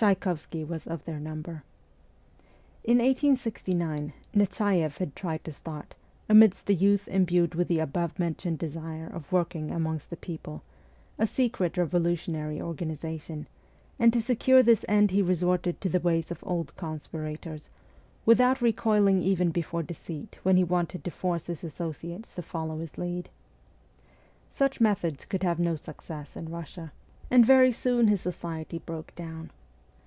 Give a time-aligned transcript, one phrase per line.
[0.00, 1.64] Tchaykovsky was of their number.
[2.84, 5.96] In 1869 Nechaieff had tried to start,
[6.28, 10.62] amidst the youth imbued with the above mentioned desire of working amongst the people,
[11.18, 13.48] a secret revolutionary organization,
[13.98, 17.68] and to secure this end he resorted to the ways of old conspirators,
[18.24, 22.78] with out recoiling even before deceit when he wanted to force his associates to follow
[22.78, 23.30] his lead.
[24.48, 26.92] Such methods could have no success in Eussia,
[27.32, 29.50] and very soon his 94 MEMOIRS OF A REVOLUTIONIST society broke down.